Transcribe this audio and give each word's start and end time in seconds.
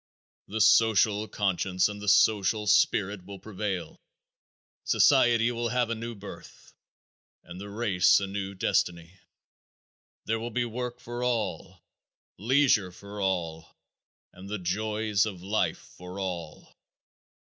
The 0.47 0.61
social 0.61 1.27
conscience 1.27 1.87
and 1.87 2.01
the 2.01 2.09
social 2.09 2.65
spirit 2.65 3.23
will 3.23 3.37
prevail. 3.37 3.99
Society 4.83 5.51
will 5.51 5.69
have 5.69 5.91
a 5.91 5.93
new 5.93 6.15
birth, 6.15 6.73
and 7.43 7.61
the 7.61 7.69
race 7.69 8.19
a 8.19 8.25
new 8.25 8.55
destiny. 8.55 9.19
There 10.25 10.39
will 10.39 10.49
be 10.49 10.65
work 10.65 10.99
for 10.99 11.23
all, 11.23 11.83
leisure 12.39 12.91
for 12.91 13.21
all, 13.21 13.75
and 14.33 14.49
the 14.49 14.57
joys 14.57 15.27
of 15.27 15.43
life 15.43 15.77
for 15.97 16.17
all. 16.19 16.75